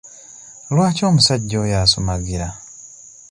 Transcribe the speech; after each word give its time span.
Lwaki 0.73 1.01
omusajja 1.09 1.55
oyo 1.63 1.75
asumagira? 1.83 2.47